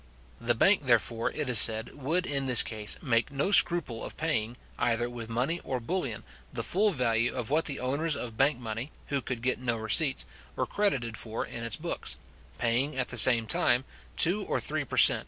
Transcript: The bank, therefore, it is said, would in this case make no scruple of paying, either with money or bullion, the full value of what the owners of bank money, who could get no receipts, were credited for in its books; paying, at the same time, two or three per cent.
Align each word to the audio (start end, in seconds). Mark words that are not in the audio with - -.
The 0.39 0.55
bank, 0.55 0.87
therefore, 0.87 1.29
it 1.31 1.47
is 1.47 1.59
said, 1.59 1.93
would 1.93 2.25
in 2.25 2.47
this 2.47 2.63
case 2.63 2.97
make 3.03 3.31
no 3.31 3.51
scruple 3.51 4.03
of 4.03 4.17
paying, 4.17 4.57
either 4.79 5.07
with 5.07 5.29
money 5.29 5.59
or 5.63 5.79
bullion, 5.79 6.23
the 6.51 6.63
full 6.63 6.89
value 6.89 7.31
of 7.35 7.51
what 7.51 7.65
the 7.65 7.79
owners 7.79 8.15
of 8.15 8.35
bank 8.35 8.57
money, 8.59 8.89
who 9.09 9.21
could 9.21 9.43
get 9.43 9.59
no 9.59 9.77
receipts, 9.77 10.25
were 10.55 10.65
credited 10.65 11.17
for 11.17 11.45
in 11.45 11.61
its 11.61 11.75
books; 11.75 12.17
paying, 12.57 12.97
at 12.97 13.09
the 13.09 13.15
same 13.17 13.45
time, 13.45 13.85
two 14.17 14.41
or 14.41 14.59
three 14.59 14.83
per 14.85 14.97
cent. 14.97 15.19